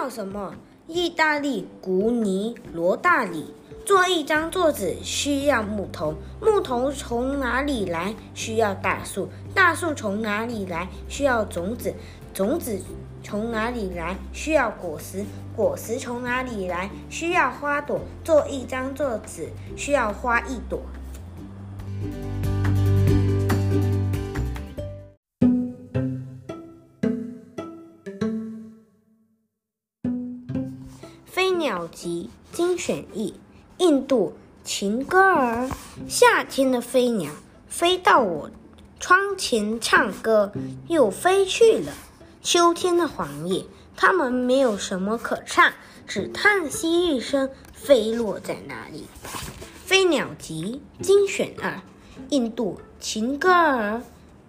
[0.00, 0.54] 叫什么？
[0.86, 3.52] 意大利古尼罗大里。
[3.84, 8.14] 做一张桌子需要木头，木头从哪里来？
[8.32, 10.88] 需要大树，大树从哪里来？
[11.06, 11.92] 需要种子，
[12.32, 12.80] 种子
[13.22, 14.16] 从哪里来？
[14.32, 15.22] 需要果实，
[15.54, 16.88] 果实从哪里来？
[17.10, 18.00] 需要花朵。
[18.24, 20.80] 做一张桌子需要花一朵。
[34.80, 35.68] 《情歌儿，
[36.08, 37.30] 夏天的飞鸟
[37.68, 38.50] 飞到我
[38.98, 40.52] 窗前唱歌，
[40.88, 41.92] 又飞去了。
[42.40, 45.70] 秋天的黄叶，它们没有什么可唱，
[46.06, 49.06] 只叹息一声，飞落在那里。
[49.84, 51.82] 《飞鸟集》精选二，
[52.30, 54.00] 印度情歌儿，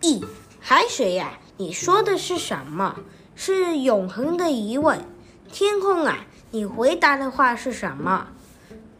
[0.00, 0.24] 一
[0.60, 2.94] 海水呀，你说的是什么？
[3.34, 5.04] 是永恒的疑问。
[5.50, 8.28] 天空啊，你回答的话是什么？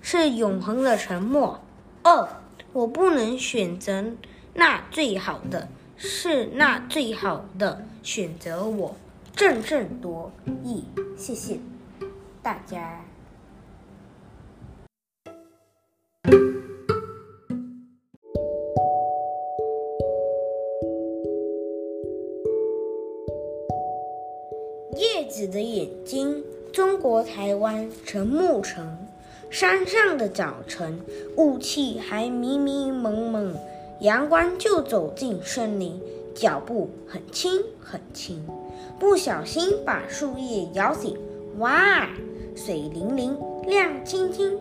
[0.00, 1.60] 是永恒的沉默。
[2.02, 2.28] 二，
[2.72, 4.04] 我不能选择
[4.54, 8.96] 那最好的，是那最好的选择我。
[9.36, 10.32] 郑振铎
[10.64, 10.84] 译，
[11.16, 11.58] 谢谢
[12.42, 13.04] 大家。
[24.96, 29.09] 叶子的眼睛，中国台湾陈木成。
[29.50, 31.00] 山上的早晨，
[31.36, 33.52] 雾气还迷迷蒙蒙，
[33.98, 36.00] 阳光就走进森林，
[36.32, 38.46] 脚步很轻很轻，
[39.00, 41.18] 不小心把树叶摇醒。
[41.58, 42.08] 哇，
[42.54, 44.56] 水灵灵，亮晶晶，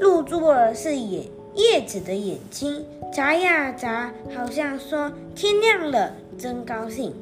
[0.00, 7.14] 露出了是眼叶子的眼睛，眨呀眨，好像说天亮了，真高兴。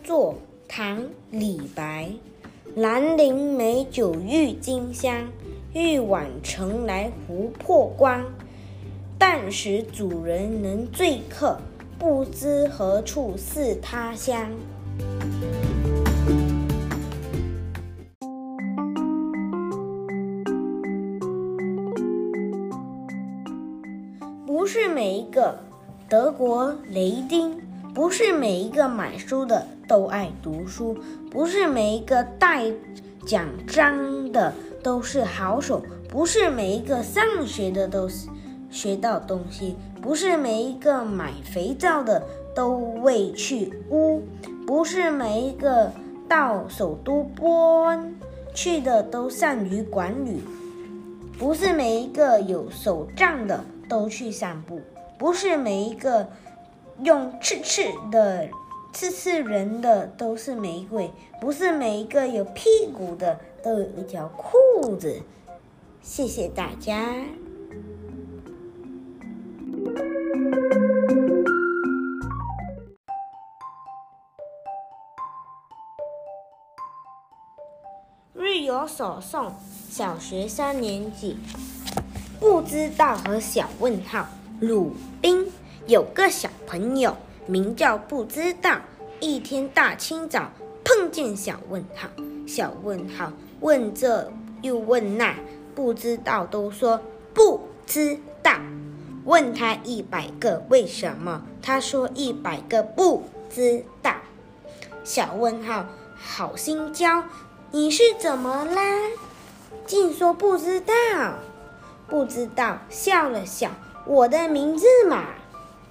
[0.00, 0.34] 作，
[0.68, 0.98] 唐·
[1.30, 2.10] 李白。
[2.74, 5.28] 兰陵美酒郁金香，
[5.72, 8.24] 玉碗盛来琥珀光。
[9.18, 11.58] 但使主人能醉客，
[11.98, 14.50] 不知何处是他乡。
[24.46, 25.58] 不是每一个
[26.08, 27.60] 德国雷丁。
[27.94, 30.96] 不是每一个买书的都爱读书，
[31.30, 32.64] 不是每一个带
[33.26, 34.52] 奖章的
[34.82, 38.28] 都是好手，不是每一个上学的都是
[38.70, 42.22] 学到东西，不是每一个买肥皂的
[42.54, 44.22] 都为去污，
[44.66, 45.90] 不是每一个
[46.28, 48.14] 到首都波恩
[48.54, 50.42] 去的都善于管理，
[51.38, 54.80] 不是每一个有手杖的都去散步，
[55.18, 56.26] 不是每一个。
[57.02, 58.48] 用赤赤的
[58.94, 61.10] 刺刺人的都是玫瑰，
[61.40, 65.20] 不是每一个有屁股的都有一条裤子。
[66.00, 67.12] 谢谢大家。
[78.32, 79.50] 日有所诵，
[79.90, 81.36] 小学三年级，
[82.38, 84.28] 不知道和小问号，
[84.60, 85.50] 鲁宾。
[85.86, 87.14] 有个小朋友
[87.46, 88.80] 名叫不知道，
[89.20, 90.50] 一天大清早
[90.84, 92.08] 碰见小问号，
[92.46, 94.32] 小问号问这
[94.62, 95.34] 又问那，
[95.74, 97.00] 不知道都说
[97.34, 98.52] 不知道。
[99.24, 104.16] 问他一百个为什么，他说一百个不知道。
[105.02, 107.24] 小问号好心教，
[107.70, 108.82] 你是怎么啦？
[109.86, 110.94] 竟说不知道，
[112.06, 113.70] 不知道笑了笑，
[114.06, 115.24] 我的名字嘛。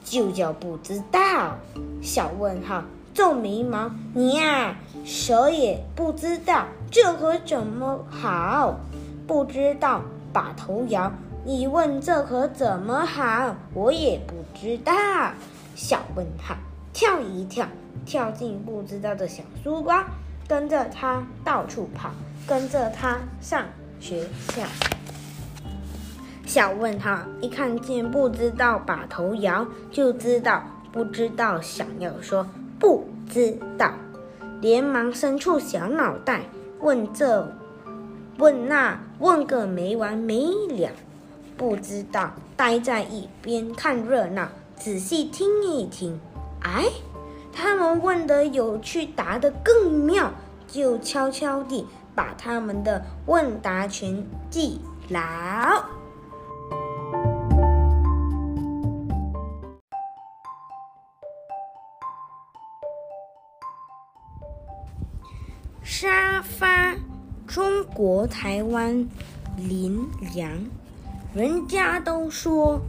[0.03, 1.55] 就叫不知道，
[2.01, 2.83] 小问号
[3.13, 4.75] 皱眉毛，你呀，
[5.05, 8.75] 谁也不知道，这可怎么好？
[9.25, 10.01] 不知道，
[10.33, 11.11] 把头摇，
[11.45, 13.55] 你问这可怎么好？
[13.73, 14.93] 我也不知道。
[15.75, 16.55] 小问号
[16.91, 17.65] 跳一跳，
[18.05, 20.03] 跳进不知道的小书包，
[20.47, 22.11] 跟着他到处跑，
[22.47, 23.65] 跟着他上
[23.99, 24.63] 学校。
[26.53, 32.45] 小问号一看见不知道，把头摇，就知道不知道想要说
[32.77, 33.91] 不知道，
[34.61, 36.41] 连忙伸出小脑袋
[36.79, 37.51] 问这
[38.37, 40.91] 问那，问个没完没了。
[41.57, 46.19] 不知道待在一边看热闹，仔细听一听。
[46.61, 46.85] 哎，
[47.51, 50.31] 他们问的有趣，答得更妙，
[50.67, 54.79] 就悄悄地把他们的问答全记
[55.09, 55.19] 牢。
[65.83, 66.95] 沙发，
[67.45, 69.05] 中国台湾
[69.57, 70.49] 林良，
[71.33, 72.81] 人家都说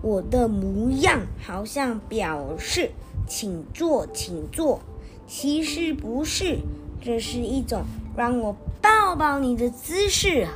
[0.00, 2.90] 我的模样好像表示
[3.26, 4.80] 请坐，请坐。
[5.26, 6.58] 其实不是，
[7.02, 7.84] 这是一种
[8.16, 10.48] 让我抱抱你的姿势。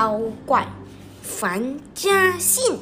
[0.00, 0.66] 妖怪，
[1.20, 2.78] 樊家信。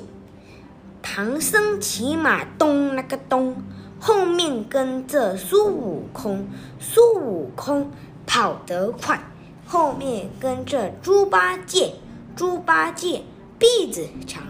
[1.02, 3.56] 唐僧骑马咚那个咚，
[3.98, 6.46] 后面跟着孙悟空。
[6.78, 7.90] 孙悟空
[8.24, 9.20] 跑得快，
[9.66, 11.94] 后面跟着猪八戒。
[12.36, 13.24] 猪八戒
[13.58, 14.44] 鼻子长，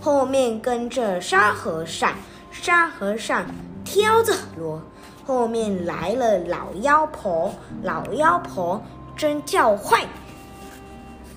[0.00, 2.14] 后面跟着沙和尚。
[2.50, 3.44] 沙和尚
[3.84, 4.80] 挑着箩，
[5.26, 7.52] 后面来了老妖婆。
[7.82, 8.82] 老妖婆。
[9.16, 10.08] 真叫坏，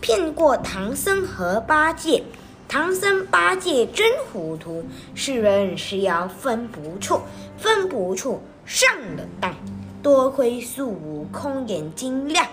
[0.07, 2.23] 骗过唐僧和八戒，
[2.69, 7.19] 唐僧八戒真糊涂，是人是妖分不出，
[7.57, 9.53] 分不出上了当。
[10.01, 12.47] 多亏孙悟空眼睛亮，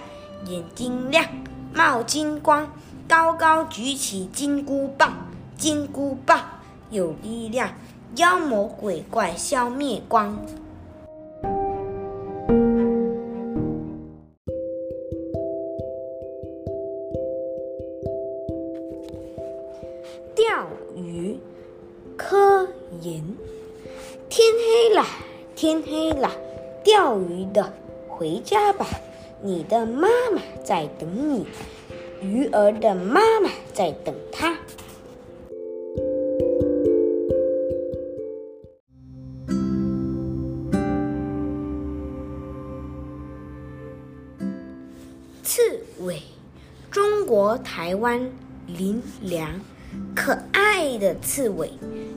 [0.47, 1.25] 眼睛亮
[1.73, 2.69] 冒金光，
[3.07, 5.13] 高高举起金箍棒，
[5.57, 6.41] 金箍棒
[6.91, 7.71] 有力量，
[8.17, 10.45] 妖魔鬼怪消灭光。
[28.45, 28.87] 家吧。
[29.43, 31.47] 你的妈妈在等你，
[32.23, 34.57] 鱼儿的妈妈在等它。
[45.43, 45.61] 刺
[46.01, 46.23] 猬，
[46.91, 48.21] 中国台湾
[48.67, 49.51] 林良。
[50.13, 51.71] 可爱的刺猬，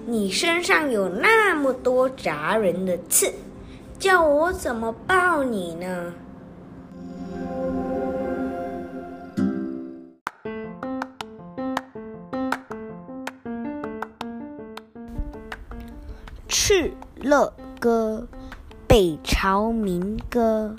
[0.07, 3.31] 你身上有那么多扎人的刺，
[3.99, 6.13] 叫我怎么抱你呢？
[16.49, 16.91] 《敕
[17.21, 18.27] 勒歌》，
[18.87, 20.75] 北朝民歌。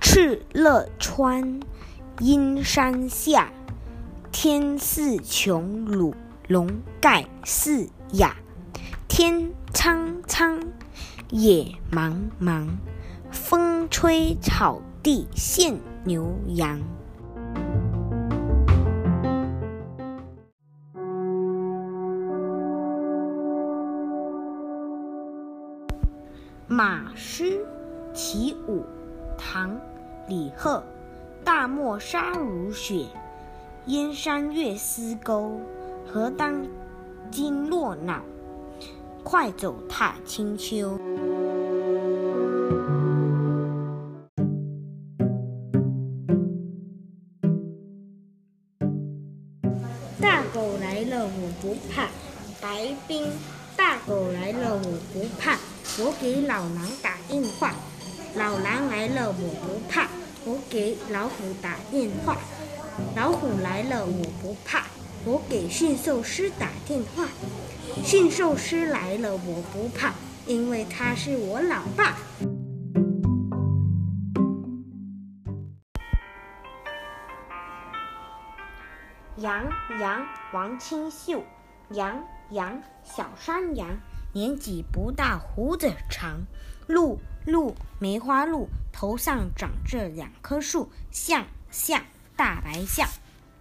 [0.00, 1.60] 敕勒川，
[2.20, 3.50] 阴山下。
[4.30, 6.14] 天似穹，庐
[6.46, 6.68] 笼
[7.00, 8.28] 盖四野。
[9.08, 10.62] 天苍苍，
[11.30, 12.66] 野茫茫，
[13.30, 16.80] 风吹草低见牛羊。
[26.66, 27.62] 马诗
[28.14, 28.82] 其五，
[29.36, 29.70] 唐·
[30.28, 30.82] 李贺。
[31.44, 33.04] 大漠沙如雪。
[33.84, 35.60] 燕山月似钩，
[36.06, 36.66] 何当
[37.30, 38.22] 金络脑？
[39.22, 40.98] 快走踏清秋。
[50.20, 52.08] 大狗来了，我不怕。
[52.60, 53.30] 白冰，
[53.76, 55.56] 大狗来了，我不怕。
[55.98, 57.72] 我给老狼打电话。
[58.34, 60.08] 老狼来了，我不怕。
[60.44, 62.36] 我给老虎打电话。
[63.14, 64.86] 老虎来了，我不怕。
[65.24, 67.28] 我给驯兽师打电话。
[68.04, 70.14] 驯兽师来了，我不怕，
[70.46, 72.18] 因为他是我老爸。
[79.48, 79.66] 羊
[79.98, 81.42] 羊，王清秀。
[81.92, 83.96] 羊羊，小山羊，
[84.34, 86.42] 年纪不大，胡子长。
[86.86, 92.02] 鹿鹿，梅花鹿，头上长着两棵树，像像。
[92.36, 93.08] 大白象，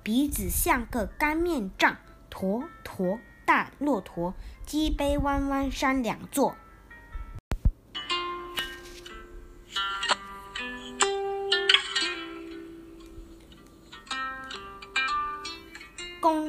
[0.04, 1.94] 鼻子像个干面杖；
[2.30, 4.34] 驼驼，大骆驼，
[4.66, 6.58] 脊背弯弯山两座。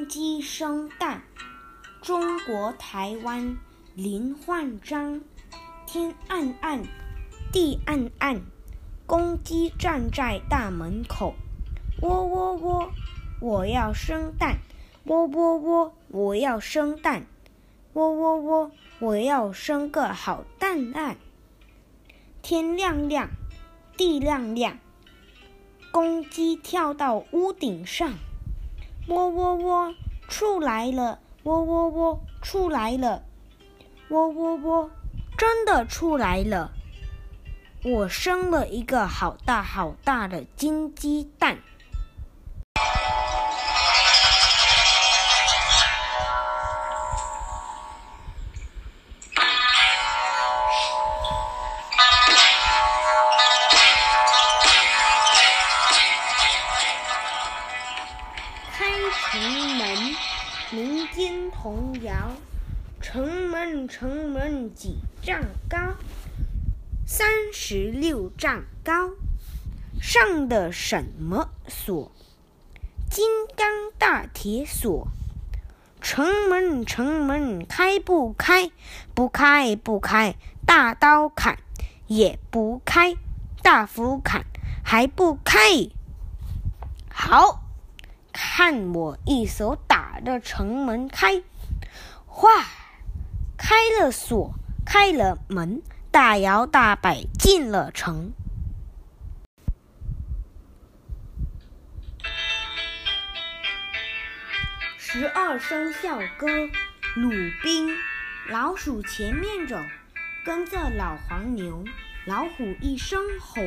[0.09, 1.21] 鸡生蛋，
[2.01, 3.59] 中国台湾
[3.95, 5.21] 林焕章。
[5.87, 6.83] 天暗暗，
[7.53, 8.41] 地暗暗，
[9.07, 11.35] 公鸡站在大门口。
[12.01, 12.91] 喔喔喔！
[13.41, 14.57] 我要生蛋。
[15.05, 15.95] 喔喔喔！
[16.09, 17.27] 我要生蛋。
[17.93, 18.71] 喔喔喔！
[19.01, 21.19] 我要生个好蛋蛋。
[22.41, 23.29] 天亮亮，
[23.99, 24.79] 地亮亮，
[25.93, 28.15] 公鸡跳到屋顶上。
[29.09, 29.95] 喔喔喔！
[30.29, 31.19] 出来了！
[31.45, 32.21] 喔喔喔！
[32.43, 33.23] 出来了！
[34.11, 34.91] 喔喔喔！
[35.39, 36.71] 真的出来了！
[37.85, 41.59] 我生了一个好大好大的金鸡蛋。
[67.71, 69.11] 十六丈高。
[70.01, 72.11] 上的什么锁？
[73.11, 75.09] 金刚大铁锁。
[76.01, 78.71] 城门城门开不开？
[79.15, 80.35] 不开不开，
[80.65, 81.59] 大刀砍
[82.07, 83.17] 也不开，
[83.63, 84.47] 大斧砍
[84.83, 85.59] 还不开。
[87.11, 87.65] 好，
[88.33, 91.43] 看我一手打的城门开！
[92.25, 92.49] 哗，
[93.59, 94.55] 开了锁，
[94.87, 95.83] 开了门，
[96.19, 98.33] 大摇大摆进了城。
[104.99, 106.49] 十二生肖歌，
[107.15, 107.31] 鲁
[107.63, 107.97] 宾。
[108.49, 109.81] 老鼠前面走，
[110.45, 111.85] 跟着老黄牛。
[112.27, 113.63] 老虎一声吼，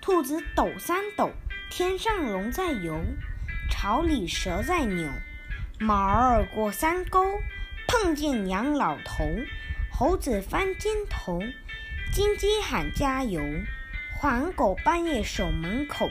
[0.00, 1.32] 兔子抖三抖。
[1.70, 3.02] 天上龙在游，
[3.68, 5.10] 巢里蛇在扭。
[5.80, 7.40] 马儿过山沟，
[7.88, 9.24] 碰见杨老头。
[9.92, 11.42] 猴子翻筋头，
[12.12, 13.40] 金鸡喊加油。
[14.18, 16.10] 黄狗半夜守门口，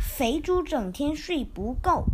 [0.00, 2.06] 肥猪整天睡不够。